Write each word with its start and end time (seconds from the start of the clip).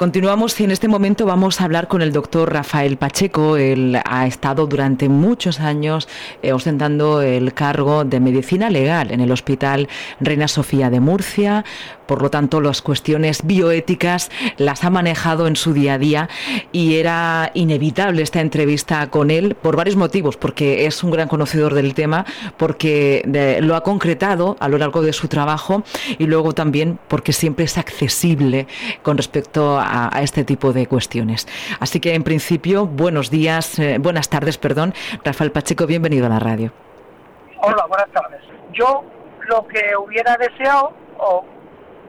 Continuamos 0.00 0.58
y 0.58 0.64
en 0.64 0.70
este 0.70 0.88
momento 0.88 1.26
vamos 1.26 1.60
a 1.60 1.64
hablar 1.64 1.86
con 1.86 2.00
el 2.00 2.10
doctor 2.10 2.50
Rafael 2.50 2.96
Pacheco. 2.96 3.58
Él 3.58 4.00
ha 4.02 4.26
estado 4.26 4.66
durante 4.66 5.10
muchos 5.10 5.60
años 5.60 6.08
eh, 6.40 6.54
ostentando 6.54 7.20
el 7.20 7.52
cargo 7.52 8.06
de 8.06 8.18
medicina 8.18 8.70
legal 8.70 9.10
en 9.10 9.20
el 9.20 9.30
Hospital 9.30 9.90
Reina 10.18 10.48
Sofía 10.48 10.88
de 10.88 11.00
Murcia. 11.00 11.66
Por 12.10 12.22
lo 12.22 12.28
tanto, 12.28 12.60
las 12.60 12.82
cuestiones 12.82 13.46
bioéticas 13.46 14.32
las 14.56 14.82
ha 14.82 14.90
manejado 14.90 15.46
en 15.46 15.54
su 15.54 15.72
día 15.72 15.94
a 15.94 15.98
día 15.98 16.28
y 16.72 16.96
era 16.96 17.52
inevitable 17.54 18.22
esta 18.22 18.40
entrevista 18.40 19.08
con 19.10 19.30
él 19.30 19.54
por 19.54 19.76
varios 19.76 19.94
motivos, 19.94 20.36
porque 20.36 20.86
es 20.86 21.04
un 21.04 21.12
gran 21.12 21.28
conocedor 21.28 21.72
del 21.72 21.94
tema, 21.94 22.24
porque 22.56 23.22
lo 23.62 23.76
ha 23.76 23.84
concretado 23.84 24.56
a 24.58 24.68
lo 24.68 24.76
largo 24.76 25.02
de 25.02 25.12
su 25.12 25.28
trabajo 25.28 25.84
y 26.18 26.26
luego 26.26 26.52
también 26.52 26.98
porque 27.06 27.32
siempre 27.32 27.66
es 27.66 27.78
accesible 27.78 28.66
con 29.04 29.16
respecto 29.16 29.78
a 29.80 30.10
este 30.20 30.42
tipo 30.42 30.72
de 30.72 30.88
cuestiones. 30.88 31.46
Así 31.78 32.00
que 32.00 32.14
en 32.14 32.24
principio, 32.24 32.86
buenos 32.86 33.30
días, 33.30 33.78
eh, 33.78 33.98
buenas 34.00 34.28
tardes, 34.28 34.58
perdón. 34.58 34.94
Rafael 35.24 35.52
Pacheco, 35.52 35.86
bienvenido 35.86 36.26
a 36.26 36.30
la 36.30 36.40
radio. 36.40 36.72
Hola, 37.62 37.86
buenas 37.86 38.10
tardes. 38.10 38.40
Yo 38.72 39.04
lo 39.46 39.64
que 39.68 39.96
hubiera 39.96 40.36
deseado 40.38 40.92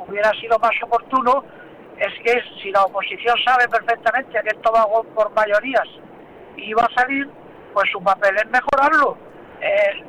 hubiera 0.08 0.32
sido 0.40 0.58
más 0.60 0.72
oportuno 0.84 1.44
es 1.98 2.14
que 2.24 2.42
si 2.62 2.72
la 2.72 2.84
oposición 2.84 3.36
sabe 3.46 3.68
perfectamente 3.68 4.40
que 4.42 4.50
esto 4.50 4.72
va 4.72 4.86
por 5.14 5.32
mayorías 5.34 5.88
y 6.58 6.74
va 6.74 6.84
a 6.84 7.02
salir, 7.02 7.30
pues 7.74 7.90
su 7.92 8.02
papel 8.02 8.36
es 8.38 8.50
mejorarlo. 8.50 9.18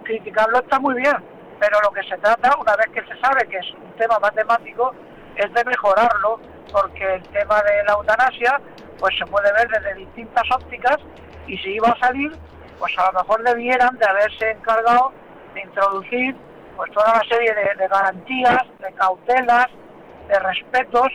Criticarlo 0.04 0.60
está 0.60 0.78
muy 0.78 0.94
bien, 0.94 1.16
pero 1.60 1.78
lo 1.82 1.90
que 1.90 2.02
se 2.04 2.16
trata, 2.18 2.56
una 2.58 2.76
vez 2.76 2.86
que 2.94 3.02
se 3.02 3.20
sabe 3.20 3.46
que 3.48 3.58
es 3.58 3.70
un 3.74 3.92
tema 3.98 4.18
matemático, 4.18 4.94
es 5.36 5.52
de 5.52 5.64
mejorarlo 5.64 6.40
porque 6.72 7.14
el 7.14 7.22
tema 7.28 7.62
de 7.62 7.84
la 7.84 7.92
eutanasia 7.92 8.60
pues 8.98 9.14
se 9.18 9.26
puede 9.26 9.52
ver 9.52 9.68
desde 9.68 9.94
distintas 9.94 10.44
ópticas 10.54 10.96
y 11.46 11.58
si 11.58 11.74
iba 11.74 11.88
a 11.88 11.98
salir, 11.98 12.32
pues 12.78 12.96
a 12.98 13.12
lo 13.12 13.20
mejor 13.20 13.42
debieran 13.42 13.98
de 13.98 14.06
haberse 14.06 14.50
encargado 14.50 15.12
de 15.54 15.60
introducir 15.60 16.36
pues 16.76 16.90
toda 16.92 17.12
una 17.12 17.22
serie 17.28 17.52
de, 17.54 17.88
garantías, 17.88 18.62
de 18.78 18.92
cautelas, 18.94 19.66
de 20.32 20.38
respetos, 20.38 21.08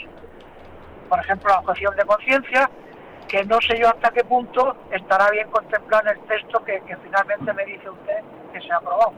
por 1.10 1.20
ejemplo 1.20 1.50
la 1.50 1.60
objeción 1.60 1.96
de 1.96 2.06
conciencia, 2.06 2.70
que 3.28 3.44
no 3.46 3.60
sé 3.62 3.80
yo 3.80 3.90
hasta 3.90 4.12
qué 4.12 4.23
punto 4.23 4.76
estará 4.92 5.30
bien 5.32 5.48
contemplado 5.50 6.10
en 6.10 6.18
el 6.18 6.23
texto 6.26 6.64
que, 6.64 6.82
finalmente 7.04 7.54
me 7.54 7.66
dice 7.66 7.90
usted 7.90 8.20
que 8.54 8.62
se 8.62 8.72
ha 8.72 8.78
aprobado. 8.78 9.14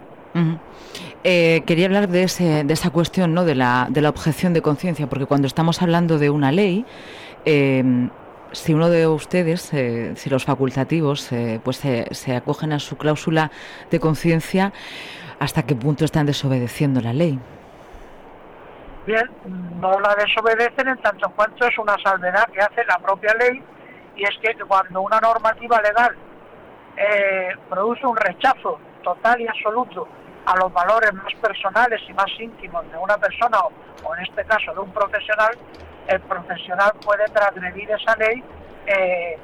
Eh, 1.23 1.63
quería 1.65 1.87
hablar 1.87 2.07
de, 2.07 2.23
esa 2.23 2.89
cuestión, 2.91 3.33
¿no? 3.33 3.43
de, 3.45 3.55
la, 3.55 3.87
de 3.89 4.01
la 4.01 4.09
objeción 4.09 4.53
de 4.53 4.61
conciencia, 4.61 5.07
porque 5.07 5.25
cuando 5.25 5.47
estamos 5.47 5.81
hablando 5.81 6.17
de 6.17 6.29
una 6.29 6.51
ley, 6.51 6.85
eh, 7.45 7.83
si 8.51 8.73
uno 8.73 8.89
de 8.89 9.05
ustedes, 9.07 9.73
eh, 9.73 10.13
si 10.15 10.29
los 10.29 10.45
facultativos, 10.45 11.29
pues 11.63 11.77
se 11.77 12.35
acogen 12.35 12.71
a 12.71 12.79
su 12.79 12.97
cláusula 12.97 13.51
de 13.91 13.99
conciencia, 13.99 14.71
¿hasta 15.39 15.63
qué 15.63 15.75
punto 15.75 16.05
están 16.05 16.25
desobedeciendo 16.25 17.01
la 17.01 17.13
ley? 17.13 17.39
Bien, 19.09 19.27
no 19.81 19.99
la 19.99 20.13
desobedecen 20.13 20.87
en 20.87 20.97
tanto 20.99 21.31
cuanto 21.31 21.65
es 21.65 21.75
una 21.79 21.95
salvedad 22.03 22.45
que 22.53 22.59
hace 22.59 22.85
la 22.85 22.99
propia 22.99 23.33
ley, 23.39 23.59
y 24.15 24.23
es 24.23 24.37
que 24.39 24.53
cuando 24.65 25.01
una 25.01 25.19
normativa 25.19 25.81
legal 25.81 26.15
produce 27.67 28.05
un 28.05 28.15
rechazo 28.15 28.79
total 29.01 29.41
y 29.41 29.47
absoluto 29.47 30.07
a 30.45 30.55
los 30.57 30.71
valores 30.71 31.11
más 31.11 31.33
personales 31.41 31.99
y 32.07 32.13
más 32.13 32.27
íntimos 32.37 32.87
de 32.91 32.97
una 32.99 33.17
persona 33.17 33.57
o, 34.03 34.15
en 34.15 34.25
este 34.25 34.45
caso 34.45 34.75
de 34.75 34.79
un 34.79 34.91
profesional, 34.91 35.57
el 36.07 36.19
profesional 36.19 36.91
puede 37.03 37.27
transgredir 37.29 37.89
esa 37.89 38.15
ley 38.17 38.43
eh, 38.85 39.39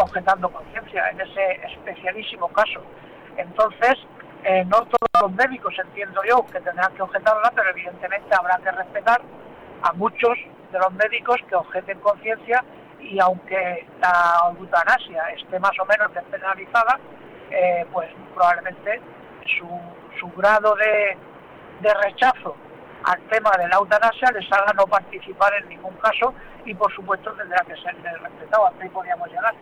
objetando 0.00 0.50
conciencia, 0.50 1.10
en 1.10 1.20
ese 1.20 1.60
especialísimo 1.76 2.48
caso. 2.48 2.82
Entonces, 3.36 3.94
eh, 4.46 4.64
no 4.64 4.78
todos 4.82 5.10
los 5.22 5.32
médicos, 5.32 5.74
entiendo 5.78 6.20
yo, 6.28 6.46
que 6.46 6.60
tendrán 6.60 6.94
que 6.94 7.02
objetarla, 7.02 7.52
pero 7.54 7.70
evidentemente 7.70 8.34
habrá 8.38 8.58
que 8.58 8.70
respetar 8.70 9.20
a 9.82 9.92
muchos 9.92 10.38
de 10.72 10.78
los 10.78 10.92
médicos 10.92 11.36
que 11.48 11.56
objeten 11.56 11.98
conciencia 12.00 12.64
y 13.00 13.18
aunque 13.18 13.86
la 14.00 14.54
eutanasia 14.58 15.30
esté 15.36 15.58
más 15.58 15.78
o 15.80 15.84
menos 15.84 16.12
despenalizada, 16.14 16.98
eh, 17.50 17.86
pues 17.92 18.08
probablemente 18.34 19.00
su 19.58 19.68
su 20.18 20.28
grado 20.36 20.74
de, 20.76 21.16
de 21.80 21.94
rechazo 21.94 22.56
al 23.04 23.20
tema 23.28 23.50
de 23.58 23.68
la 23.68 23.76
eutanasia 23.76 24.30
les 24.32 24.50
haga 24.52 24.72
no 24.74 24.86
participar 24.86 25.52
en 25.62 25.68
ningún 25.68 25.94
caso 25.96 26.34
y 26.64 26.74
por 26.74 26.92
supuesto 26.94 27.32
tendrá 27.32 27.58
que 27.64 27.76
ser 27.76 27.94
respetado, 28.22 28.66
hasta 28.66 28.82
ahí 28.82 28.88
podríamos 28.90 29.28
llegar. 29.28 29.54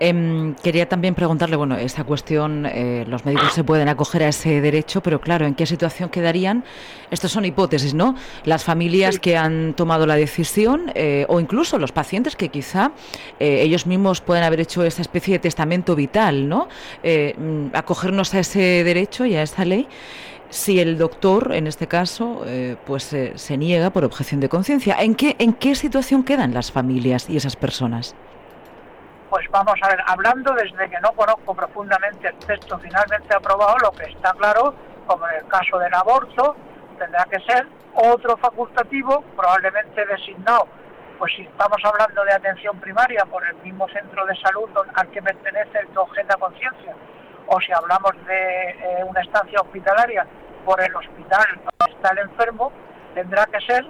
Em, 0.00 0.54
quería 0.56 0.88
también 0.88 1.14
preguntarle, 1.14 1.54
bueno, 1.54 1.76
esta 1.76 2.02
cuestión, 2.02 2.66
eh, 2.66 3.04
los 3.06 3.24
médicos 3.24 3.52
se 3.52 3.62
pueden 3.62 3.88
acoger 3.88 4.24
a 4.24 4.28
ese 4.28 4.60
derecho, 4.60 5.00
pero 5.02 5.20
claro, 5.20 5.46
¿en 5.46 5.54
qué 5.54 5.66
situación 5.66 6.08
quedarían? 6.08 6.64
Estas 7.12 7.30
son 7.30 7.44
hipótesis, 7.44 7.94
¿no? 7.94 8.16
Las 8.44 8.64
familias 8.64 9.20
que 9.20 9.36
han 9.36 9.74
tomado 9.74 10.04
la 10.06 10.16
decisión 10.16 10.90
eh, 10.96 11.26
o 11.28 11.38
incluso 11.38 11.78
los 11.78 11.92
pacientes 11.92 12.34
que 12.34 12.48
quizá 12.48 12.90
eh, 13.38 13.62
ellos 13.62 13.86
mismos 13.86 14.20
pueden 14.20 14.42
haber 14.42 14.60
hecho 14.60 14.82
esa 14.82 15.00
especie 15.00 15.34
de 15.34 15.38
testamento 15.38 15.94
vital, 15.94 16.48
¿no? 16.48 16.68
Mm, 17.04 17.68
acogernos 17.74 18.34
a 18.34 18.40
ese 18.40 18.82
derecho 18.82 19.26
y 19.26 19.36
a 19.36 19.42
esa 19.42 19.64
ley 19.64 19.86
si 20.50 20.78
el 20.80 20.98
doctor, 20.98 21.52
en 21.54 21.66
este 21.66 21.88
caso, 21.88 22.44
pues 22.86 23.16
se 23.34 23.56
niega 23.56 23.90
por 23.90 24.04
objeción 24.04 24.40
de 24.40 24.48
conciencia. 24.48 24.94
¿En 25.00 25.16
qué, 25.16 25.34
¿En 25.40 25.52
qué 25.52 25.74
situación 25.74 26.22
quedan 26.22 26.54
las 26.54 26.70
familias 26.70 27.28
y 27.28 27.36
esas 27.36 27.56
personas? 27.56 28.14
Pues 29.34 29.50
vamos 29.50 29.74
a 29.82 29.88
ver, 29.88 29.98
hablando 30.06 30.54
desde 30.54 30.88
que 30.88 31.00
no 31.00 31.10
conozco 31.10 31.56
profundamente 31.56 32.28
el 32.28 32.36
texto 32.36 32.78
finalmente 32.78 33.34
aprobado, 33.34 33.78
lo 33.78 33.90
que 33.90 34.04
está 34.04 34.32
claro, 34.34 34.72
como 35.08 35.28
en 35.28 35.34
el 35.38 35.48
caso 35.48 35.76
del 35.80 35.92
aborto, 35.92 36.54
tendrá 37.00 37.24
que 37.24 37.40
ser 37.40 37.66
otro 37.94 38.36
facultativo, 38.36 39.24
probablemente 39.34 40.06
designado, 40.06 40.68
pues 41.18 41.32
si 41.34 41.42
estamos 41.42 41.78
hablando 41.82 42.22
de 42.22 42.32
atención 42.32 42.78
primaria 42.78 43.24
por 43.24 43.44
el 43.44 43.56
mismo 43.56 43.88
centro 43.88 44.24
de 44.24 44.36
salud 44.36 44.70
al 44.94 45.10
que 45.10 45.20
pertenece 45.20 45.80
el 45.80 45.98
objeta 45.98 46.36
conciencia, 46.36 46.94
o 47.48 47.60
si 47.60 47.72
hablamos 47.72 48.12
de 48.26 48.70
eh, 48.70 49.04
una 49.04 49.20
estancia 49.20 49.60
hospitalaria 49.62 50.24
por 50.64 50.80
el 50.80 50.94
hospital 50.94 51.44
donde 51.56 51.92
está 51.92 52.12
el 52.12 52.18
enfermo, 52.18 52.70
tendrá 53.14 53.46
que 53.46 53.60
ser 53.62 53.84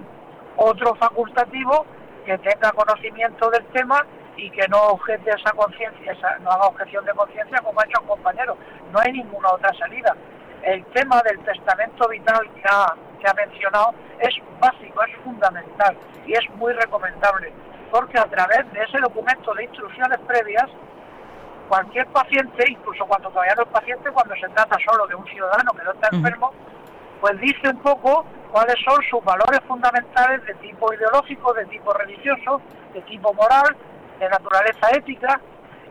otro 0.57 0.95
facultativo 0.95 1.85
que 2.25 2.35
tenga 2.39 2.71
conocimiento 2.71 3.51
del 3.51 3.63
tema 3.67 4.03
y 4.37 4.49
que 4.49 4.67
no 4.67 4.81
objete 4.89 5.29
esa 5.29 5.51
conciencia, 5.51 6.13
no 6.41 6.51
haga 6.51 6.67
objeción 6.67 7.05
de 7.05 7.13
conciencia 7.13 7.59
como 7.61 7.79
ha 7.79 7.85
hecho 7.85 8.01
un 8.01 8.07
compañero. 8.07 8.57
No 8.91 8.99
hay 8.99 9.13
ninguna 9.13 9.51
otra 9.51 9.71
salida. 9.73 10.15
El 10.63 10.83
tema 10.87 11.21
del 11.21 11.39
testamento 11.43 12.07
vital 12.09 12.49
que 12.55 12.63
ha, 12.69 12.93
que 13.19 13.29
ha 13.29 13.33
mencionado 13.33 13.93
es 14.19 14.33
básico, 14.59 15.03
es 15.03 15.15
fundamental 15.23 15.97
y 16.25 16.33
es 16.33 16.49
muy 16.55 16.73
recomendable, 16.73 17.53
porque 17.91 18.17
a 18.17 18.25
través 18.25 18.71
de 18.73 18.83
ese 18.83 18.99
documento 18.99 19.53
de 19.53 19.63
instrucciones 19.65 20.17
previas, 20.27 20.65
cualquier 21.69 22.07
paciente, 22.07 22.65
incluso 22.67 23.05
cuando 23.05 23.29
todavía 23.29 23.53
no 23.55 23.63
es 23.63 23.69
paciente, 23.69 24.09
cuando 24.11 24.35
se 24.35 24.47
trata 24.49 24.77
solo 24.89 25.07
de 25.07 25.15
un 25.15 25.25
ciudadano 25.27 25.71
que 25.73 25.83
no 25.83 25.91
está 25.91 26.09
enfermo, 26.11 26.51
pues 27.21 27.39
dice 27.39 27.69
un 27.69 27.79
poco 27.79 28.25
cuáles 28.51 28.75
son 28.83 29.01
sus 29.09 29.23
valores 29.23 29.59
fundamentales 29.67 30.45
de 30.45 30.53
tipo 30.55 30.93
ideológico, 30.93 31.53
de 31.53 31.65
tipo 31.65 31.93
religioso, 31.93 32.61
de 32.93 33.01
tipo 33.01 33.33
moral, 33.33 33.75
de 34.19 34.29
naturaleza 34.29 34.89
ética 34.93 35.39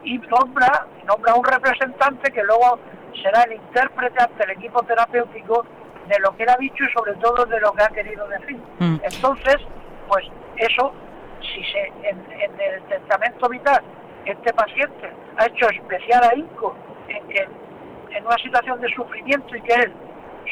y 0.02 0.18
nombra, 0.18 0.86
nombra 1.06 1.34
un 1.34 1.44
representante 1.44 2.30
que 2.30 2.42
luego 2.42 2.78
será 3.22 3.42
el 3.42 3.54
intérprete 3.54 4.22
ante 4.22 4.44
el 4.44 4.50
equipo 4.50 4.82
terapéutico 4.82 5.64
de 6.08 6.18
lo 6.20 6.36
que 6.36 6.42
él 6.42 6.48
ha 6.50 6.56
dicho 6.56 6.84
y 6.84 6.92
sobre 6.92 7.14
todo 7.14 7.46
de 7.46 7.60
lo 7.60 7.72
que 7.72 7.82
ha 7.82 7.88
querido 7.88 8.26
decir. 8.28 8.58
Mm. 8.78 8.96
Entonces, 9.02 9.56
pues 10.08 10.26
eso, 10.56 10.92
si 11.40 11.64
se 11.64 11.86
en, 12.08 12.20
el 12.60 12.82
testamento 12.84 13.48
vital 13.48 13.82
este 14.24 14.52
paciente 14.54 15.10
ha 15.36 15.46
hecho 15.46 15.68
especial 15.68 16.22
ahínco 16.24 16.74
en 17.08 17.28
que 17.28 17.48
en 18.10 18.26
una 18.26 18.36
situación 18.38 18.80
de 18.80 18.88
sufrimiento 18.94 19.54
y 19.56 19.60
que 19.62 19.74
él 19.74 19.92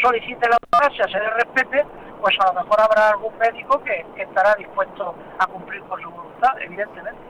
solicite 0.02 0.49
la 0.49 0.56
eutanasia, 0.56 1.05
se 1.06 1.19
le 1.19 1.31
respete, 1.31 1.85
pues 2.23 2.37
a 2.39 2.53
lo 2.53 2.63
mejor 2.63 2.81
habrá 2.81 3.11
algún 3.11 3.37
médico 3.37 3.83
que, 3.83 4.07
estará 4.23 4.55
dispuesto 4.55 5.15
a 5.39 5.47
cumplir 5.47 5.83
con 5.83 6.01
su 6.01 6.09
voluntad, 6.09 6.51
evidentemente. 6.65 7.21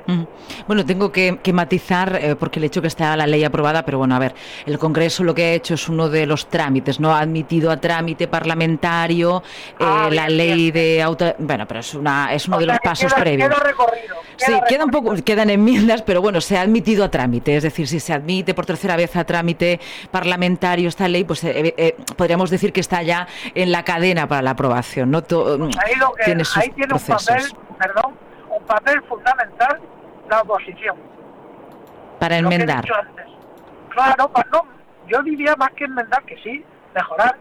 Bueno, 0.66 0.84
tengo 0.84 1.10
que, 1.10 1.38
matizar, 1.52 2.18
eh, 2.20 2.36
porque 2.36 2.58
el 2.58 2.64
hecho 2.64 2.82
que 2.82 2.88
está 2.88 3.16
la 3.16 3.26
ley 3.26 3.42
aprobada, 3.42 3.84
pero 3.84 3.98
bueno, 3.98 4.14
a 4.14 4.18
ver, 4.18 4.34
el 4.66 4.78
Congreso 4.78 5.24
lo 5.24 5.34
que 5.34 5.44
ha 5.44 5.52
hecho 5.52 5.74
es 5.74 5.88
uno 5.88 6.08
de 6.08 6.26
los 6.26 6.48
trámites, 6.48 7.00
¿no? 7.00 7.14
Ha 7.14 7.20
admitido 7.20 7.70
a 7.70 7.78
trámite 7.78 8.28
parlamentario 8.28 9.42
eh, 9.78 9.84
ah, 9.84 10.08
la 10.12 10.28
ley 10.28 10.70
de 10.70 11.00
auto... 11.00 11.34
Bueno, 11.38 11.66
pero 11.66 11.80
es, 11.80 11.94
una, 11.94 12.32
es 12.32 12.46
uno 12.46 12.58
de 12.58 12.66
los 12.66 12.78
pasos 12.80 13.14
previos. 13.14 13.48
Queda 13.48 13.62
recorrido. 13.62 14.16
sí, 14.36 14.52
queda 14.68 14.84
un 14.84 14.90
poco, 14.90 15.14
quedan 15.24 15.48
enmiendas, 15.48 16.02
pero 16.02 16.20
bueno, 16.20 16.40
se 16.40 16.58
ha 16.58 16.60
admitido 16.60 17.04
a 17.04 17.10
trámite, 17.10 17.56
es 17.56 17.62
decir, 17.62 17.88
si 17.88 18.00
se 18.00 18.12
admite 18.12 18.52
por 18.52 18.66
tercera 18.66 18.96
vez 18.96 19.16
a 19.16 19.24
trámite 19.24 19.80
parlamentario 20.10 20.88
esta 20.88 21.08
ley, 21.08 21.24
pues 21.24 21.42
eh, 21.44 21.96
podríamos 22.16 22.50
decir 22.50 22.72
que 22.72 22.80
está 22.80 23.02
ya 23.02 23.26
en 23.54 23.72
la 23.72 23.84
cadena 23.84 24.28
para 24.28 24.42
la 24.42 24.50
aprobación, 24.50 24.81
¿no? 25.06 25.18
Ahí, 25.18 25.94
lo 25.96 26.12
que, 26.12 26.24
tiene, 26.24 26.42
ahí 26.56 26.70
tiene 26.70 26.94
un 26.94 27.00
papel, 27.00 27.42
perdón, 27.78 28.14
un 28.50 28.64
papel 28.64 29.02
fundamental 29.02 29.80
la 30.28 30.40
oposición. 30.40 30.96
Para 32.18 32.36
enmendar. 32.38 32.84
Claro, 33.90 34.30
no, 34.50 34.66
yo 35.06 35.22
diría 35.22 35.54
más 35.56 35.70
que 35.72 35.84
enmendar 35.84 36.22
que 36.24 36.36
sí, 36.38 36.64
mejorar. 36.94 37.36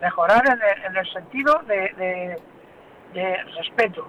Mejorar 0.00 0.42
en 0.46 0.96
el, 0.96 1.12
sentido 1.12 1.60
de, 1.66 2.36
de, 3.12 3.44
respeto, 3.56 4.06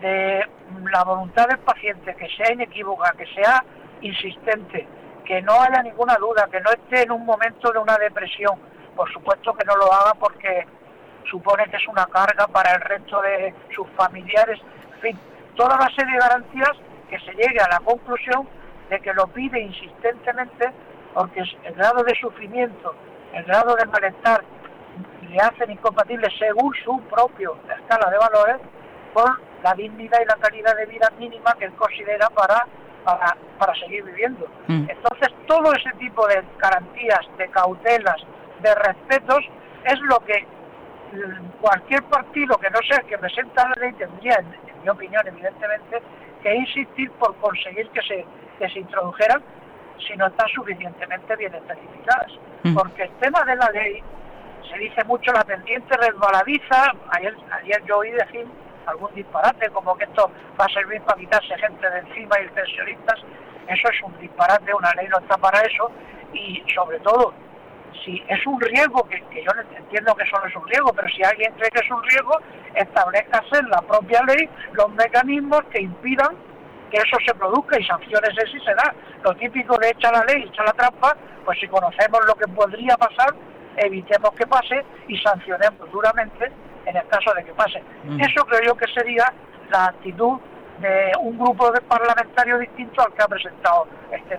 de 0.00 0.44
la 0.92 1.04
voluntad 1.04 1.46
del 1.48 1.58
paciente, 1.58 2.14
que 2.16 2.28
sea 2.36 2.52
inequívoca, 2.52 3.12
que 3.12 3.26
sea 3.34 3.64
insistente, 4.02 4.86
que 5.24 5.40
no 5.42 5.52
haya 5.60 5.82
ninguna 5.82 6.16
duda, 6.16 6.48
que 6.50 6.60
no 6.60 6.70
esté 6.70 7.02
en 7.02 7.12
un 7.12 7.24
momento 7.24 7.72
de 7.72 7.78
una 7.78 7.96
depresión. 7.96 8.58
Por 8.94 9.10
supuesto 9.12 9.54
que 9.54 9.64
no 9.64 9.76
lo 9.76 9.92
haga 9.92 10.14
porque 10.14 10.66
supone 11.30 11.64
que 11.70 11.76
es 11.76 11.88
una 11.88 12.06
carga 12.06 12.46
para 12.46 12.72
el 12.74 12.80
resto 12.80 13.20
de 13.22 13.54
sus 13.74 13.86
familiares. 13.96 14.60
En 14.94 15.00
fin, 15.00 15.18
toda 15.54 15.76
una 15.76 15.88
serie 15.94 16.12
de 16.12 16.18
garantías 16.18 16.72
que 17.08 17.18
se 17.20 17.32
llegue 17.32 17.60
a 17.60 17.68
la 17.68 17.80
conclusión 17.80 18.48
de 18.90 19.00
que 19.00 19.12
lo 19.14 19.26
pide 19.28 19.60
insistentemente 19.60 20.72
porque 21.14 21.40
el 21.40 21.74
grado 21.74 22.02
de 22.04 22.14
sufrimiento, 22.20 22.94
el 23.32 23.44
grado 23.44 23.74
de 23.74 23.86
malestar 23.86 24.44
le 25.28 25.38
hacen 25.38 25.70
incompatible 25.70 26.28
según 26.38 26.74
su 26.84 27.00
propio 27.08 27.56
escala 27.74 28.10
de 28.10 28.18
valores 28.18 28.56
con 29.14 29.24
la 29.62 29.74
dignidad 29.74 30.18
y 30.22 30.26
la 30.26 30.36
calidad 30.36 30.76
de 30.76 30.86
vida 30.86 31.10
mínima 31.18 31.54
que 31.58 31.64
él 31.64 31.72
considera 31.72 32.28
para, 32.30 32.66
para, 33.04 33.74
seguir 33.80 34.04
viviendo. 34.04 34.46
Mm. 34.68 34.90
Entonces, 34.90 35.28
todo 35.46 35.72
ese 35.72 35.90
tipo 35.98 36.26
de 36.26 36.42
garantías, 36.58 37.20
de 37.38 37.48
cautelas, 37.48 38.16
de 38.60 38.74
respetos, 38.74 39.44
es 39.84 39.98
lo 40.00 40.18
que 40.20 40.46
cualquier 41.60 42.02
partido 42.04 42.56
que 42.58 42.70
no 42.70 42.78
sea 42.88 42.98
el 42.98 43.06
que 43.06 43.18
presenta 43.18 43.68
la 43.68 43.82
ley 43.82 43.92
tendría, 43.94 44.36
en, 44.38 44.82
mi 44.82 44.88
opinión, 44.88 45.26
evidentemente, 45.26 46.02
que 46.42 46.54
insistir 46.54 47.10
por 47.12 47.34
conseguir 47.36 47.88
que 47.90 48.02
se, 48.02 48.24
que 48.58 48.68
se 48.68 48.78
introdujeran 48.80 49.42
si 50.06 50.16
no 50.16 50.26
están 50.26 50.48
suficientemente 50.48 51.36
bien 51.36 51.54
especificadas. 51.54 52.32
Mm. 52.62 52.74
Porque 52.74 53.04
el 53.04 53.10
tema 53.18 53.42
de 53.44 53.56
la 53.56 53.70
ley 53.70 54.02
se 54.70 54.78
dice 54.78 55.04
mucho 55.04 55.32
la 55.32 55.44
pendiente 55.44 55.96
resbaladiza. 55.96 56.92
Ayer, 57.10 57.34
ayer 57.62 57.84
yo 57.86 57.98
oí 57.98 58.10
decir 58.10 58.46
algún 58.86 59.12
disparate 59.14 59.70
como 59.70 59.96
que 59.96 60.04
esto 60.04 60.30
va 60.60 60.64
a 60.64 60.68
servir 60.68 61.00
para 61.02 61.18
quitarse 61.18 61.56
gente 61.58 61.90
de 61.90 61.98
encima 61.98 62.40
y 62.40 62.48
pensionistas. 62.48 63.20
Eso 63.68 63.88
es 63.88 64.02
un 64.02 64.16
disparate, 64.18 64.72
una 64.72 64.92
ley 64.92 65.08
no 65.08 65.18
está 65.18 65.36
para 65.36 65.60
eso. 65.62 65.90
Y 66.32 66.62
sobre 66.74 67.00
todo, 67.00 67.32
si 68.04 68.22
es 68.28 68.46
un 68.46 68.60
riesgo, 68.60 69.02
que, 69.08 69.22
yo 69.42 69.50
entiendo 69.76 70.14
que 70.14 70.24
eso 70.24 70.38
no 70.38 70.46
es 70.46 70.56
un 70.56 70.66
riesgo, 70.68 70.92
pero 70.92 71.08
si 71.08 71.22
alguien 71.22 71.52
cree 71.54 71.70
que 71.70 71.80
es 71.80 71.90
un 71.90 72.02
riesgo, 72.02 72.38
establezcase 72.74 73.58
en 73.58 73.70
la 73.70 73.82
propia 73.82 74.22
ley 74.22 74.48
los 74.72 74.88
mecanismos 74.90 75.62
que 75.70 75.82
impidan 75.82 76.36
que 76.90 76.98
eso 76.98 77.16
se 77.26 77.34
produzca 77.34 77.78
y 77.78 77.84
sanciones 77.84 78.30
si 78.50 78.60
se 78.60 78.74
da. 78.74 78.94
Lo 79.22 79.34
típico 79.34 79.76
de 79.78 79.90
echar 79.90 80.12
la 80.12 80.24
ley, 80.24 80.44
echar 80.44 80.66
la 80.66 80.72
trampa, 80.72 81.16
pues 81.44 81.58
si 81.58 81.66
conocemos 81.68 82.20
lo 82.26 82.34
que 82.34 82.46
podría 82.48 82.96
pasar, 82.96 83.34
evitemos 83.76 84.30
que 84.32 84.46
pase 84.46 84.84
y 85.08 85.18
sancionemos 85.18 85.90
duramente 85.90 86.50
en 86.86 86.96
el 86.96 87.06
caso 87.08 87.32
de 87.34 87.44
que 87.44 87.52
pase. 87.52 87.82
Mm. 88.04 88.20
Eso 88.20 88.44
creo 88.46 88.60
yo 88.62 88.76
que 88.76 88.86
sería 88.92 89.32
la 89.70 89.86
actitud 89.86 90.38
de 90.80 91.12
un 91.20 91.38
grupo 91.38 91.70
de 91.72 91.80
parlamentarios 91.82 92.60
distinto 92.60 93.02
al 93.02 93.12
que 93.14 93.22
ha 93.22 93.28
presentado 93.28 93.86
este. 94.12 94.36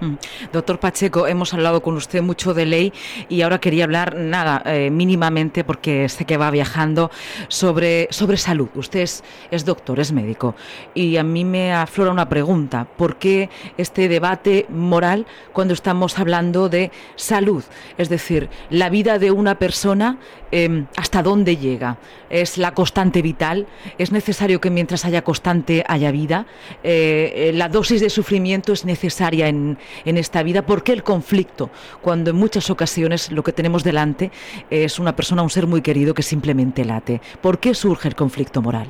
Mm. 0.00 0.14
Doctor 0.52 0.80
Pacheco, 0.80 1.26
hemos 1.26 1.52
hablado 1.52 1.82
con 1.82 1.94
usted 1.94 2.22
mucho 2.22 2.54
de 2.54 2.66
ley 2.66 2.92
y 3.28 3.42
ahora 3.42 3.60
quería 3.60 3.84
hablar, 3.84 4.16
nada, 4.16 4.62
eh, 4.64 4.90
mínimamente, 4.90 5.62
porque 5.64 6.08
sé 6.08 6.24
que 6.24 6.36
va 6.36 6.50
viajando, 6.50 7.10
sobre, 7.48 8.08
sobre 8.10 8.36
salud. 8.36 8.68
Usted 8.74 9.00
es, 9.00 9.22
es, 9.50 9.64
doctor, 9.64 10.00
es 10.00 10.12
médico, 10.12 10.54
y 10.94 11.18
a 11.18 11.22
mí 11.22 11.44
me 11.44 11.72
aflora 11.72 12.10
una 12.10 12.28
pregunta. 12.28 12.86
¿Por 12.96 13.16
qué 13.16 13.50
este 13.76 14.08
debate 14.08 14.66
moral 14.70 15.26
cuando 15.52 15.74
estamos 15.74 16.18
hablando 16.18 16.68
de 16.68 16.90
salud? 17.16 17.64
Es 17.98 18.08
decir, 18.08 18.48
la 18.70 18.88
vida 18.88 19.18
de 19.18 19.30
una 19.30 19.58
persona, 19.58 20.18
em, 20.50 20.86
¿hasta 20.96 21.22
dónde 21.22 21.56
llega? 21.56 21.98
¿Es 22.30 22.56
la 22.56 22.72
constante 22.72 23.20
vital? 23.22 23.66
¿Es 23.98 24.12
necesario 24.12 24.60
que 24.60 24.70
mientras 24.70 25.04
haya 25.04 25.22
constante 25.22 25.84
haya 25.86 26.10
vida? 26.10 26.46
Eh, 26.82 27.32
eh, 27.34 27.52
¿La 27.52 27.68
dosis 27.68 28.00
de 28.00 28.08
sufrimiento 28.08 28.72
es 28.72 28.84
necesaria 28.90 29.46
en, 29.48 29.78
en 30.04 30.16
esta 30.16 30.42
vida? 30.42 30.62
¿Por 30.62 30.82
qué 30.82 30.92
el 30.92 31.02
conflicto? 31.02 31.70
Cuando 32.02 32.30
en 32.30 32.36
muchas 32.36 32.70
ocasiones 32.70 33.30
lo 33.30 33.42
que 33.42 33.52
tenemos 33.52 33.82
delante 33.84 34.30
es 34.68 34.98
una 34.98 35.14
persona, 35.14 35.42
un 35.42 35.50
ser 35.50 35.66
muy 35.66 35.82
querido 35.82 36.14
que 36.14 36.22
simplemente 36.22 36.84
late. 36.84 37.20
¿Por 37.40 37.58
qué 37.58 37.74
surge 37.74 38.08
el 38.08 38.14
conflicto 38.14 38.60
moral? 38.60 38.88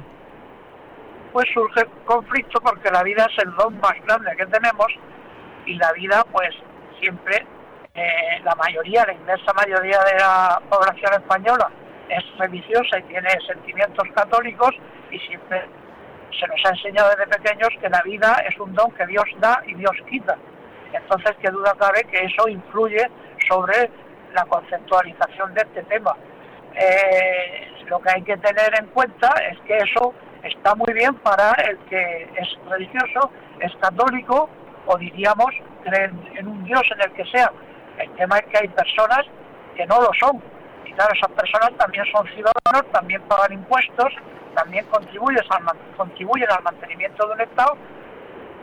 Pues 1.32 1.46
surge 1.54 1.80
el 1.80 1.90
conflicto 2.04 2.60
porque 2.60 2.90
la 2.90 3.02
vida 3.02 3.26
es 3.30 3.44
el 3.44 3.54
don 3.56 3.78
más 3.80 3.94
grande 4.06 4.30
que 4.36 4.46
tenemos 4.46 4.88
y 5.66 5.74
la 5.74 5.92
vida 5.92 6.24
pues 6.32 6.50
siempre, 7.00 7.46
eh, 7.94 8.40
la 8.44 8.54
mayoría, 8.56 9.04
la 9.06 9.12
inmensa 9.12 9.52
mayoría 9.54 9.98
de 10.10 10.18
la 10.18 10.60
población 10.68 11.12
española 11.12 11.70
es 12.08 12.24
religiosa 12.38 12.98
y 12.98 13.02
tiene 13.04 13.30
sentimientos 13.46 14.08
católicos 14.14 14.70
y 15.10 15.18
siempre 15.20 15.64
se 16.38 16.46
nos 16.46 16.60
ha 16.64 16.70
enseñado 16.70 17.10
desde 17.10 17.26
pequeños 17.26 17.68
que 17.80 17.88
la 17.88 18.02
vida 18.02 18.42
es 18.48 18.58
un 18.58 18.74
don 18.74 18.90
que 18.92 19.06
Dios 19.06 19.24
da 19.38 19.62
y 19.66 19.74
Dios 19.74 19.96
quita. 20.08 20.36
Entonces, 20.92 21.36
qué 21.40 21.50
duda 21.50 21.74
cabe 21.78 22.04
que 22.04 22.24
eso 22.24 22.48
influye 22.48 23.08
sobre 23.48 23.90
la 24.34 24.44
conceptualización 24.44 25.54
de 25.54 25.62
este 25.62 25.82
tema. 25.84 26.16
Eh, 26.74 27.68
lo 27.86 28.00
que 28.00 28.10
hay 28.14 28.22
que 28.22 28.36
tener 28.36 28.72
en 28.78 28.86
cuenta 28.86 29.28
es 29.50 29.58
que 29.60 29.76
eso 29.78 30.14
está 30.42 30.74
muy 30.74 30.92
bien 30.92 31.14
para 31.16 31.52
el 31.68 31.78
que 31.88 32.30
es 32.36 32.48
religioso, 32.68 33.30
es 33.60 33.74
católico 33.76 34.48
o 34.86 34.96
diríamos 34.96 35.50
creen 35.84 36.30
en 36.34 36.46
un 36.46 36.64
Dios 36.64 36.82
en 36.94 37.02
el 37.02 37.12
que 37.12 37.24
sea. 37.26 37.50
El 37.98 38.10
tema 38.12 38.38
es 38.38 38.46
que 38.46 38.58
hay 38.58 38.68
personas 38.68 39.26
que 39.76 39.86
no 39.86 40.00
lo 40.00 40.10
son. 40.18 40.42
Y 40.84 40.92
claro, 40.92 41.12
esas 41.14 41.30
personas 41.32 41.76
también 41.78 42.04
son 42.12 42.26
ciudadanos, 42.28 42.92
también 42.92 43.22
pagan 43.22 43.52
impuestos, 43.52 44.12
también 44.54 44.84
contribuyen 44.86 45.42
al, 45.50 45.96
contribuyen 45.96 46.50
al 46.50 46.62
mantenimiento 46.62 47.26
de 47.26 47.34
un 47.34 47.40
Estado, 47.40 47.76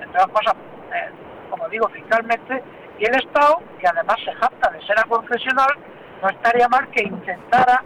entre 0.02 0.22
otras 0.22 0.28
cosas, 0.28 0.56
eh, 0.94 1.10
como 1.50 1.68
digo, 1.70 1.88
fiscalmente, 1.90 2.64
y 3.00 3.06
el 3.06 3.16
Estado, 3.16 3.62
que 3.80 3.88
además 3.88 4.18
se 4.24 4.34
jacta 4.34 4.70
de 4.72 4.82
ser 4.86 4.96
confesional, 5.08 5.70
no 6.22 6.30
estaría 6.30 6.68
mal 6.68 6.88
que 6.90 7.04
intentara 7.04 7.84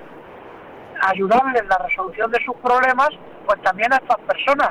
ayudarle 1.02 1.60
en 1.60 1.68
la 1.68 1.78
resolución 1.78 2.32
de 2.32 2.40
sus 2.44 2.56
problemas, 2.58 3.10
pues 3.46 3.62
también 3.62 3.92
a 3.94 3.98
estas 3.98 4.20
personas 4.20 4.70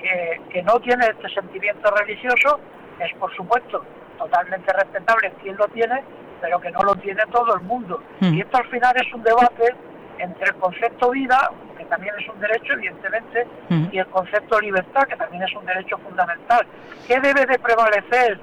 que, 0.00 0.40
que 0.50 0.62
no 0.62 0.78
tienen 0.80 1.10
este 1.10 1.28
sentimiento 1.34 1.90
religioso, 1.90 2.60
es 3.00 3.12
por 3.14 3.34
supuesto 3.34 3.84
totalmente 4.18 4.72
respetable 4.72 5.32
quien 5.42 5.56
lo 5.56 5.66
tiene, 5.68 6.04
pero 6.40 6.60
que 6.60 6.70
no 6.70 6.82
lo 6.82 6.94
tiene 6.96 7.22
todo 7.32 7.54
el 7.54 7.62
mundo. 7.62 8.02
Mm. 8.20 8.34
Y 8.34 8.40
esto 8.40 8.58
al 8.58 8.68
final 8.68 8.94
es 8.96 9.14
un 9.14 9.22
debate 9.22 9.74
entre 10.18 10.48
el 10.48 10.54
concepto 10.56 11.10
vida, 11.10 11.50
que 11.82 11.88
también 11.88 12.14
es 12.18 12.28
un 12.28 12.40
derecho, 12.40 12.72
evidentemente, 12.74 13.46
y 13.90 13.98
el 13.98 14.06
concepto 14.06 14.60
libertad, 14.60 15.02
que 15.08 15.16
también 15.16 15.42
es 15.42 15.54
un 15.54 15.66
derecho 15.66 15.98
fundamental. 15.98 16.64
¿Qué 17.06 17.18
debe 17.20 17.44
de 17.46 17.58
prevalecer 17.58 18.40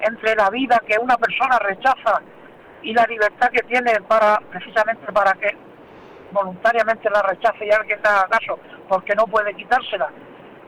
entre 0.00 0.34
la 0.34 0.50
vida 0.50 0.80
que 0.86 0.98
una 0.98 1.16
persona 1.16 1.58
rechaza 1.58 2.20
y 2.82 2.92
la 2.92 3.04
libertad 3.04 3.48
que 3.50 3.62
tiene 3.62 4.00
para 4.06 4.38
precisamente 4.50 5.10
para 5.10 5.32
que 5.32 5.56
voluntariamente 6.32 7.08
la 7.08 7.22
rechace 7.22 7.66
y 7.66 7.70
alguien 7.70 7.98
le 8.02 8.08
haga 8.08 8.28
caso 8.28 8.58
porque 8.88 9.14
no 9.14 9.26
puede 9.26 9.54
quitársela? 9.54 10.08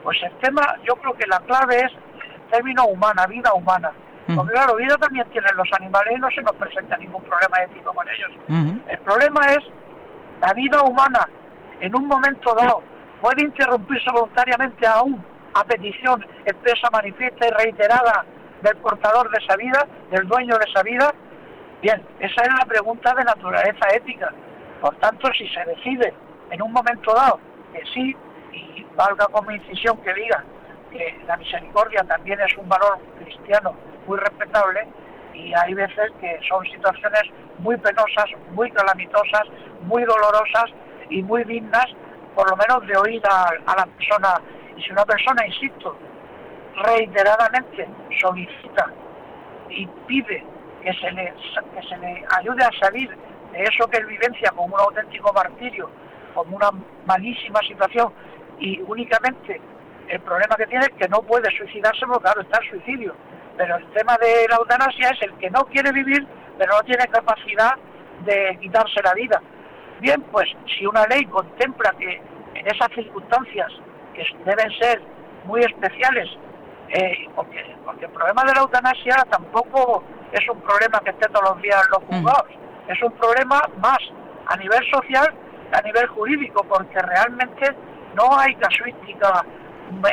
Pues 0.02 0.16
el 0.22 0.32
tema, 0.38 0.62
yo 0.84 0.94
creo 0.96 1.14
que 1.14 1.26
la 1.26 1.40
clave 1.40 1.76
es 1.80 1.92
el 1.92 2.50
término 2.50 2.86
humana, 2.86 3.26
vida 3.26 3.52
humana. 3.52 3.92
Porque 4.34 4.52
claro, 4.52 4.76
vida 4.76 4.96
también 4.98 5.26
tienen 5.30 5.56
los 5.56 5.68
animales 5.72 6.14
y 6.14 6.20
no 6.20 6.30
se 6.30 6.42
nos 6.42 6.52
presenta 6.56 6.98
ningún 6.98 7.22
problema 7.22 7.62
ético 7.62 7.92
con 7.94 8.06
ellos. 8.08 8.30
El 8.88 8.98
problema 8.98 9.40
es 9.52 9.64
la 10.40 10.52
vida 10.52 10.82
humana 10.82 11.26
en 11.80 11.94
un 11.94 12.06
momento 12.06 12.54
dado 12.54 12.82
puede 13.20 13.42
interrumpirse 13.42 14.10
voluntariamente 14.12 14.86
aún 14.86 15.24
a 15.54 15.64
petición 15.64 16.24
expresa, 16.44 16.88
manifiesta 16.92 17.46
y 17.46 17.50
reiterada 17.50 18.24
del 18.62 18.76
portador 18.78 19.30
de 19.30 19.38
esa 19.44 19.56
vida, 19.56 19.86
del 20.10 20.26
dueño 20.26 20.56
de 20.56 20.64
esa 20.70 20.82
vida? 20.82 21.12
Bien, 21.82 22.04
esa 22.18 22.42
es 22.42 22.48
la 22.58 22.64
pregunta 22.66 23.14
de 23.14 23.24
naturaleza 23.24 23.88
ética. 23.94 24.32
Por 24.80 24.94
tanto, 24.96 25.28
si 25.32 25.48
se 25.48 25.64
decide 25.64 26.12
en 26.50 26.62
un 26.62 26.72
momento 26.72 27.12
dado 27.14 27.40
que 27.72 27.82
sí, 27.92 28.16
y 28.52 28.86
valga 28.96 29.26
como 29.26 29.50
incisión 29.50 29.96
que 29.98 30.14
diga 30.14 30.44
que 30.90 31.20
la 31.26 31.36
misericordia 31.36 32.02
también 32.04 32.40
es 32.40 32.56
un 32.56 32.68
valor 32.68 32.98
cristiano 33.22 33.74
muy 34.06 34.18
respetable, 34.18 34.86
y 35.34 35.52
hay 35.54 35.74
veces 35.74 36.10
que 36.20 36.38
son 36.48 36.64
situaciones 36.64 37.22
muy 37.58 37.76
penosas, 37.76 38.26
muy 38.52 38.70
calamitosas, 38.72 39.42
muy 39.82 40.02
dolorosas 40.04 40.72
y 41.10 41.22
muy 41.22 41.44
dignas, 41.44 41.86
por 42.34 42.48
lo 42.50 42.56
menos 42.56 42.86
de 42.86 42.96
oír 42.96 43.22
a, 43.26 43.74
la 43.74 43.86
persona. 43.86 44.40
Y 44.76 44.82
si 44.82 44.92
una 44.92 45.04
persona, 45.04 45.46
insisto, 45.46 45.96
reiteradamente 46.84 47.88
solicita 48.20 48.86
y 49.70 49.86
pide 50.06 50.44
que 50.82 50.92
se 50.94 51.10
le, 51.10 51.32
que 51.74 51.88
se 51.88 51.96
le 51.98 52.24
ayude 52.38 52.64
a 52.64 52.70
salir 52.80 53.10
de 53.52 53.62
eso 53.64 53.88
que 53.88 53.98
él 53.98 54.06
vivencia 54.06 54.50
como 54.50 54.74
un 54.74 54.80
auténtico 54.80 55.32
martirio, 55.32 55.90
como 56.34 56.56
una 56.56 56.70
malísima 57.06 57.60
situación, 57.60 58.12
y 58.60 58.80
únicamente 58.82 59.60
el 60.08 60.20
problema 60.20 60.56
que 60.56 60.66
tiene 60.66 60.84
es 60.84 60.92
que 60.98 61.08
no 61.08 61.22
puede 61.22 61.50
suicidarse 61.56 62.06
porque 62.06 62.22
claro 62.22 62.40
está 62.40 62.58
el 62.62 62.70
suicidio. 62.70 63.14
Pero 63.56 63.76
el 63.76 63.86
tema 63.92 64.16
de 64.18 64.46
la 64.48 64.56
eutanasia 64.56 65.10
es 65.10 65.22
el 65.22 65.32
que 65.34 65.50
no 65.50 65.64
quiere 65.66 65.92
vivir, 65.92 66.26
pero 66.56 66.72
no 66.72 66.82
tiene 66.84 67.06
capacidad 67.08 67.72
de 68.24 68.56
quitarse 68.60 69.02
la 69.02 69.14
vida. 69.14 69.42
Bien, 70.00 70.22
pues 70.30 70.48
si 70.66 70.86
una 70.86 71.04
ley 71.06 71.24
contempla 71.26 71.92
que 71.98 72.20
en 72.54 72.66
esas 72.66 72.88
circunstancias, 72.94 73.72
que 74.14 74.24
deben 74.44 74.70
ser 74.78 75.00
muy 75.44 75.60
especiales, 75.60 76.28
eh, 76.88 77.28
porque, 77.34 77.76
porque 77.84 78.06
el 78.06 78.10
problema 78.12 78.44
de 78.44 78.54
la 78.54 78.60
eutanasia 78.60 79.26
tampoco 79.30 80.02
es 80.32 80.48
un 80.48 80.60
problema 80.60 81.00
que 81.00 81.10
esté 81.10 81.28
todos 81.28 81.50
los 81.50 81.62
días 81.62 81.82
en 81.84 81.90
los 81.90 82.02
mm. 82.02 82.24
juzgados, 82.24 82.50
es 82.88 83.02
un 83.02 83.12
problema 83.12 83.60
más 83.80 83.98
a 84.46 84.56
nivel 84.56 84.80
social 84.90 85.34
a 85.72 85.82
nivel 85.82 86.06
jurídico, 86.08 86.64
porque 86.64 86.98
realmente 86.98 87.74
no 88.14 88.38
hay 88.38 88.54
casuística 88.54 89.44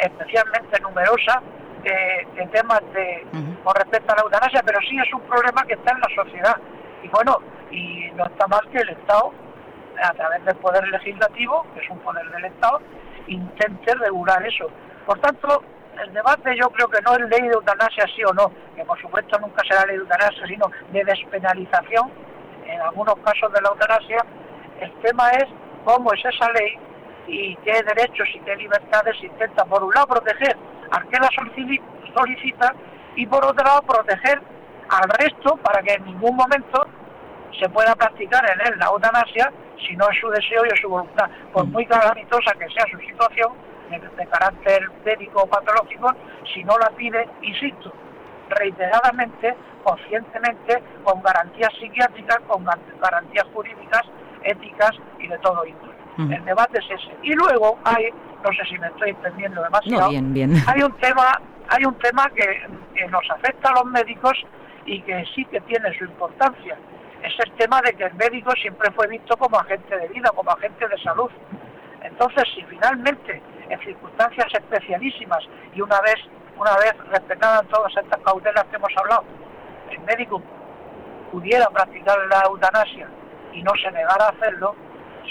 especialmente 0.02 0.80
numerosa 0.82 1.42
de, 1.84 2.48
temas 2.48 2.82
de 2.94 3.26
con 3.64 3.76
respecto 3.76 4.14
a 4.14 4.16
la 4.18 4.24
eutanasia, 4.24 4.62
pero 4.66 4.80
sí 4.82 4.98
es 4.98 5.14
un 5.14 5.22
problema 5.22 5.64
que 5.66 5.74
está 5.74 5.94
en 5.94 6.02
la 6.02 6.24
sociedad. 6.24 6.58
Y 7.04 7.08
bueno, 7.10 7.38
y 7.72 8.10
no 8.16 8.26
está 8.26 8.48
más 8.48 8.62
que 8.72 8.80
el 8.80 8.90
Estado, 8.90 9.34
a 10.02 10.14
través 10.14 10.44
del 10.46 10.56
Poder 10.58 10.88
Legislativo, 10.88 11.66
que 11.74 11.82
es 11.84 11.90
un 11.90 12.00
poder 12.00 12.30
del 12.32 12.46
Estado, 12.46 12.82
intente 13.28 13.96
regular 13.96 14.46
eso. 14.46 14.68
Por 15.06 15.20
tanto, 15.20 15.64
el 16.04 16.14
debate 16.14 16.56
yo 16.58 16.70
creo 16.70 16.90
que 16.90 17.02
no 17.02 17.14
es 17.14 17.30
ley 17.30 17.48
de 17.48 17.54
eutanasia 17.54 18.06
sí 18.16 18.24
o 18.24 18.34
no, 18.34 18.52
que 18.76 18.84
por 18.84 19.00
supuesto 19.00 19.40
nunca 19.40 19.64
será 19.68 19.86
ley 19.86 19.96
de 19.96 20.02
eutanasia, 20.02 20.46
sino 20.48 20.70
de 20.92 21.04
despenalización, 21.04 22.12
en 22.68 22.82
algunos 22.82 23.16
casos 23.24 23.52
de 23.54 23.62
la 23.62 23.70
eutanasia. 23.70 24.26
El 24.80 24.92
tema 25.02 25.30
es 25.32 25.46
cómo 25.84 26.12
es 26.14 26.26
esa 26.26 26.52
ley 26.52 26.78
y 27.28 27.56
qué 27.58 27.82
derechos 27.84 28.28
y 28.34 28.40
qué 28.40 28.56
libertades 28.56 29.16
intenta, 29.24 29.66
por 29.66 29.84
un 29.84 29.94
lado, 29.94 30.08
proteger 30.08 30.56
al 30.92 31.08
que 31.08 31.20
la 31.20 31.30
solicita 32.14 32.74
y 33.16 33.26
por 33.26 33.46
otro 33.46 33.64
lado, 33.64 33.82
proteger 33.84 34.42
al 34.90 35.10
resto 35.10 35.56
para 35.58 35.82
que 35.82 35.94
en 35.94 36.06
ningún 36.06 36.36
momento 36.36 36.85
se 37.60 37.70
pueda 37.70 37.96
practicar 37.96 38.44
en 38.50 38.68
él 38.68 38.80
la 38.80 38.88
eutanasia 38.88 39.52
si 39.88 39.96
no 39.96 40.10
es 40.10 40.20
su 40.20 40.30
deseo 40.30 40.66
y 40.66 40.74
es 40.74 40.80
su 40.80 40.90
voluntad, 40.90 41.30
por 41.54 41.66
muy 41.66 41.86
calamitosa 41.86 42.54
que 42.54 42.68
sea 42.70 42.86
su 42.92 42.98
situación 43.00 43.54
de, 43.90 44.28
carácter 44.28 44.90
médico 45.06 45.44
o 45.44 45.48
patológico, 45.48 46.12
si 46.54 46.64
no 46.64 46.78
la 46.78 46.90
pide, 46.92 47.28
insisto, 47.42 47.94
reiteradamente, 48.50 49.56
conscientemente, 49.84 50.82
con 51.04 51.22
garantías 51.22 51.72
psiquiátricas, 51.80 52.40
con 52.48 52.66
garantías 53.02 53.46
jurídicas, 53.54 54.02
éticas 54.44 54.92
y 55.20 55.28
de 55.28 55.38
todo 55.40 55.66
índole. 55.66 55.94
El 56.18 56.46
debate 56.46 56.80
es 56.80 56.86
ese. 56.86 57.14
Y 57.24 57.34
luego 57.34 57.78
hay, 57.84 58.10
no 58.44 58.50
sé 58.54 58.64
si 58.70 58.78
me 58.80 58.88
estoy 58.88 59.10
entendiendo 59.10 59.62
demasiado, 59.62 60.10
bien, 60.10 60.34
bien. 60.34 60.54
hay 60.66 60.82
un 60.82 60.94
tema, 60.94 61.40
hay 61.68 61.84
un 61.84 61.96
tema 61.96 62.30
que, 62.30 63.06
nos 63.10 63.30
afecta 63.30 63.70
a 63.70 63.74
los 63.74 63.86
médicos 63.86 64.34
y 64.86 65.02
que 65.02 65.26
sí 65.36 65.44
que 65.46 65.60
tiene 65.62 65.96
su 65.98 66.06
importancia. 66.06 66.78
Es 67.26 67.34
el 67.44 67.52
tema 67.54 67.82
de 67.82 67.94
que 67.94 68.04
el 68.04 68.14
médico 68.14 68.52
siempre 68.52 68.92
fue 68.92 69.08
visto 69.08 69.36
como 69.36 69.58
agente 69.58 69.98
de 69.98 70.08
vida, 70.10 70.30
como 70.36 70.52
agente 70.52 70.88
de 70.88 70.98
salud. 71.02 71.32
Entonces, 72.04 72.44
si 72.54 72.62
finalmente, 72.66 73.42
en 73.68 73.80
circunstancias 73.80 74.46
especialísimas 74.54 75.44
y 75.74 75.82
una 75.82 76.00
vez, 76.02 76.18
una 76.56 76.78
vez 76.78 76.94
respetadas 77.10 77.68
todas 77.70 77.92
estas 77.98 78.20
cautelas 78.22 78.66
que 78.66 78.76
hemos 78.76 78.96
hablado, 78.96 79.24
el 79.90 80.00
médico 80.02 80.40
pudiera 81.32 81.68
practicar 81.70 82.16
la 82.30 82.42
eutanasia 82.42 83.08
y 83.54 83.64
no 83.64 83.72
se 83.82 83.90
negara 83.92 84.28
a 84.28 84.30
hacerlo, 84.30 84.76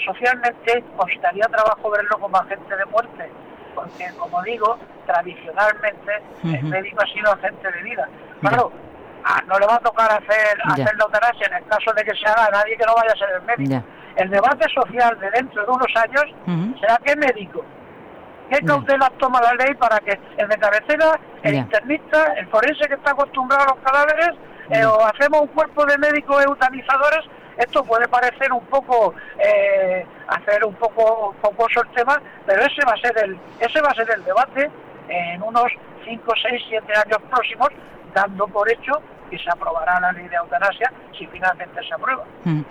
socialmente 0.05 0.83
costaría 0.97 1.45
trabajo 1.45 1.89
verlo 1.91 2.19
como 2.19 2.35
agente 2.35 2.75
de 2.75 2.85
muerte, 2.87 3.31
porque 3.73 4.09
como 4.17 4.41
digo, 4.43 4.77
tradicionalmente 5.05 6.11
el 6.43 6.63
médico 6.63 7.01
ha 7.01 7.07
sido 7.07 7.31
agente 7.31 7.71
de 7.71 7.83
vida. 7.83 8.09
Claro, 8.41 8.73
no 9.47 9.59
le 9.59 9.65
va 9.65 9.75
a 9.75 9.79
tocar 9.79 10.11
hacer, 10.11 10.57
hacer 10.65 10.95
la 10.97 11.05
eutanasia 11.05 11.47
en 11.47 11.53
el 11.55 11.65
caso 11.65 11.91
de 11.93 12.03
que 12.03 12.15
se 12.15 12.25
haga 12.27 12.45
a 12.45 12.51
nadie 12.51 12.77
que 12.77 12.85
no 12.85 12.95
vaya 12.95 13.11
a 13.11 13.17
ser 13.17 13.29
el 13.35 13.41
médico. 13.43 13.83
El 14.15 14.29
debate 14.29 14.65
social 14.73 15.19
de 15.19 15.29
dentro 15.31 15.65
de 15.65 15.71
unos 15.71 15.95
años 15.95 16.23
será 16.79 16.97
qué 17.03 17.15
médico, 17.15 17.63
qué 18.49 18.59
cautelas 18.61 19.11
toma 19.17 19.41
la 19.41 19.53
ley 19.53 19.73
para 19.75 19.99
que 19.99 20.19
el 20.37 20.47
de 20.47 20.57
cabecera, 20.57 21.19
el 21.43 21.55
internista, 21.55 22.33
el 22.37 22.47
forense 22.47 22.87
que 22.87 22.93
está 22.95 23.11
acostumbrado 23.11 23.63
a 23.63 23.75
los 23.75 23.83
cadáveres, 23.83 24.31
eh, 24.69 24.85
o 24.85 25.05
hacemos 25.05 25.41
un 25.41 25.47
cuerpo 25.47 25.85
de 25.85 25.97
médicos 25.97 26.43
eutanizadores 26.43 27.25
esto 27.57 27.83
puede 27.83 28.07
parecer 28.07 28.51
un 28.51 28.65
poco 28.65 29.13
eh, 29.39 30.05
hacer 30.27 30.65
un 30.65 30.73
poco 30.75 31.33
focoso 31.41 31.81
el 31.81 31.89
tema, 31.89 32.21
pero 32.45 32.61
ese 32.61 32.85
va 32.85 32.93
a 32.93 32.97
ser 32.97 33.17
el 33.23 33.37
ese 33.59 33.81
va 33.81 33.89
a 33.89 33.95
ser 33.95 34.09
el 34.13 34.23
debate 34.23 34.69
en 35.07 35.41
unos 35.41 35.71
5, 36.03 36.33
6, 36.49 36.63
7 36.69 36.93
años 37.05 37.19
próximos, 37.29 37.69
dando 38.13 38.47
por 38.47 38.69
hecho 38.69 39.01
que 39.29 39.37
se 39.37 39.49
aprobará 39.49 39.99
la 39.99 40.11
ley 40.11 40.27
de 40.27 40.35
eutanasia 40.35 40.91
si 41.17 41.25
finalmente 41.27 41.79
se 41.87 41.93
aprueba. 41.93 42.23
Mm. 42.43 42.61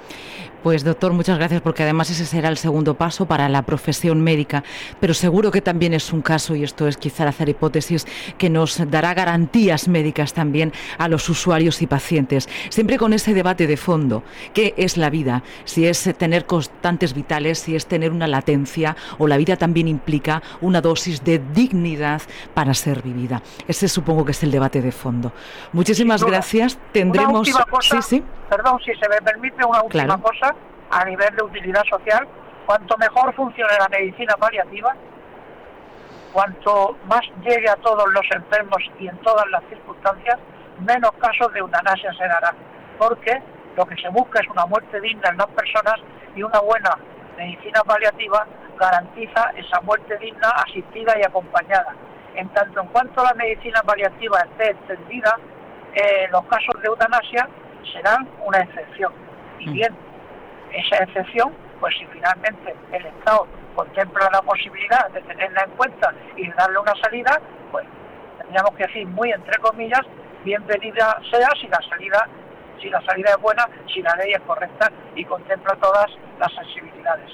Pues 0.63 0.83
doctor, 0.83 1.13
muchas 1.13 1.37
gracias 1.37 1.61
porque 1.61 1.83
además 1.83 2.09
ese 2.09 2.25
será 2.25 2.49
el 2.49 2.57
segundo 2.57 2.95
paso 2.95 3.27
para 3.27 3.51
la 3.51 3.63
profesión 3.63 4.23
médica, 4.23 4.65
pero 4.99 5.13
seguro 5.13 5.51
que 5.51 5.61
también 5.61 5.93
es 5.93 6.11
un 6.11 6.23
caso, 6.23 6.57
y 6.57 6.65
esto 6.65 6.89
es 6.89 6.97
quizá 6.97 7.29
hacer 7.29 7.51
hipótesis, 7.51 8.07
que 8.39 8.49
nos 8.49 8.81
dará 8.91 9.13
garantías 9.13 9.89
médicas 9.89 10.33
también 10.33 10.73
a 10.97 11.09
los 11.09 11.29
usuarios 11.29 11.83
y 11.83 11.87
pacientes, 11.87 12.49
siempre 12.71 12.97
con 12.97 13.13
ese 13.13 13.35
debate 13.35 13.67
de 13.67 13.77
fondo, 13.77 14.23
¿qué 14.55 14.73
es 14.79 14.97
la 14.97 15.11
vida? 15.11 15.43
Si 15.67 15.87
es 15.87 16.11
tener 16.17 16.47
constantes 16.47 17.13
vitales, 17.13 17.59
si 17.59 17.77
es 17.77 17.85
tener 17.85 18.11
una 18.11 18.27
latencia 18.27 18.97
o 19.19 19.27
la 19.27 19.37
vida 19.37 19.57
también 19.57 19.87
implica 19.87 20.43
una 20.63 20.81
dosis 20.81 21.23
de 21.25 21.43
dignidad 21.53 22.23
para 22.55 22.73
ser 22.73 23.03
vivida. 23.03 23.43
Ese 23.69 23.87
supongo 23.87 24.25
que 24.25 24.33
es 24.33 24.43
el 24.43 24.51
debate 24.51 24.81
de 24.81 24.93
fondo. 24.93 25.33
Muchísimas 25.73 26.25
gracias. 26.25 26.44
Tendremos... 26.93 27.49
sí, 27.81 28.03
sí. 28.03 28.25
Perdón, 28.49 28.79
si 28.85 28.95
se 28.95 29.09
me 29.09 29.17
permite 29.23 29.65
una 29.65 29.83
última 29.83 30.21
cosa 30.21 30.55
a 30.91 31.05
nivel 31.05 31.35
de 31.35 31.43
utilidad 31.43 31.83
social, 31.89 32.27
cuanto 32.67 32.97
mejor 32.99 33.35
funcione 33.35 33.73
la 33.79 33.89
medicina 33.89 34.37
paliativa, 34.37 34.95
cuanto 36.33 36.97
más 37.07 37.23
llegue 37.43 37.69
a 37.69 37.77
todos 37.77 38.05
los 38.13 38.25
enfermos 38.35 38.83
y 38.99 39.09
en 39.09 39.17
todas 39.19 39.47
las 39.51 39.63
circunstancias, 39.69 40.39
menos 40.81 41.13
casos 41.21 41.53
de 41.53 41.61
eutanasia 41.61 42.13
se 42.13 42.27
darán, 42.27 42.57
porque 42.99 43.43
lo 43.77 43.87
que 43.87 43.97
se 43.97 44.09
busca 44.09 44.41
es 44.41 44.49
una 44.49 44.67
muerte 44.67 45.01
digna 45.01 45.31
en 45.31 45.37
las 45.37 45.49
personas 45.49 45.95
y 46.37 46.43
una 46.43 46.61
buena 46.61 46.97
medicina 47.37 47.83
paliativa 47.85 48.47
garantiza 48.79 49.51
esa 49.57 49.81
muerte 49.81 50.17
digna, 50.19 50.49
asistida 50.51 51.19
y 51.19 51.23
acompañada. 51.23 51.95
En 52.35 52.49
tanto 52.49 52.81
en 52.81 52.89
cuanto 52.89 53.23
la 53.23 53.35
medicina 53.35 53.81
paliativa 53.83 54.41
esté 54.41 54.71
extendida, 54.71 55.39
eh, 55.95 56.29
los 56.31 56.45
casos 56.47 56.81
de 56.81 56.89
eutanasia 56.89 57.49
serán 57.93 58.29
una 58.45 58.59
excepción. 58.59 59.13
Y 59.59 59.69
mm. 59.69 59.73
bien, 59.73 59.97
esa 60.73 61.05
excepción, 61.05 61.53
pues 61.81 61.95
si 61.99 62.07
finalmente 62.07 62.75
el 62.93 63.07
Estado 63.07 63.47
contempla 63.75 64.29
la 64.33 64.43
posibilidad 64.43 65.09
de 65.11 65.21
tenerla 65.23 65.65
en 65.65 65.71
cuenta 65.73 66.13
y 66.37 66.51
darle 66.53 66.79
una 66.79 66.95
salida, 67.03 67.41
pues 67.71 67.87
tendríamos 68.39 68.75
que 68.77 68.87
decir 68.87 69.07
muy 69.07 69.31
entre 69.33 69.59
comillas, 69.59 70.03
bienvenida 70.45 71.19
sea 71.31 71.49
si 71.61 71.67
la 71.69 71.81
salida 71.89 72.29
si 72.81 72.91
la 72.91 73.01
salida 73.03 73.31
es 73.31 73.41
buena, 73.41 73.67
si 73.93 74.03
la 74.03 74.15
ley 74.17 74.33
es 74.33 74.41
correcta 74.43 74.91
y 75.15 75.25
contempla 75.25 75.75
todas 75.77 76.11
las 76.39 76.53
sensibilidades. 76.53 77.31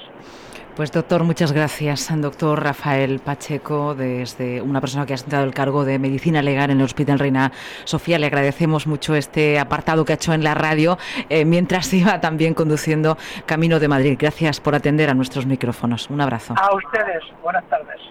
Pues 0.75 0.91
doctor, 0.91 1.23
muchas 1.23 1.51
gracias. 1.51 2.09
Doctor 2.21 2.63
Rafael 2.63 3.19
Pacheco, 3.19 3.93
desde 3.93 4.61
una 4.61 4.79
persona 4.79 5.05
que 5.05 5.13
ha 5.13 5.17
sentado 5.17 5.43
el 5.43 5.53
cargo 5.53 5.85
de 5.85 5.99
medicina 5.99 6.41
legal 6.41 6.71
en 6.71 6.79
el 6.79 6.85
Hospital 6.85 7.19
Reina 7.19 7.51
Sofía, 7.83 8.17
le 8.17 8.27
agradecemos 8.27 8.87
mucho 8.87 9.13
este 9.13 9.59
apartado 9.59 10.05
que 10.05 10.13
ha 10.13 10.15
hecho 10.15 10.33
en 10.33 10.43
la 10.43 10.55
radio 10.55 10.97
eh, 11.29 11.45
mientras 11.45 11.93
iba 11.93 12.19
también 12.19 12.53
conduciendo 12.53 13.17
Camino 13.45 13.79
de 13.79 13.89
Madrid. 13.89 14.15
Gracias 14.17 14.59
por 14.59 14.73
atender 14.73 15.09
a 15.09 15.13
nuestros 15.13 15.45
micrófonos. 15.45 16.09
Un 16.09 16.21
abrazo. 16.21 16.55
A 16.57 16.73
ustedes. 16.73 17.21
Buenas 17.43 17.65
tardes. 17.65 18.01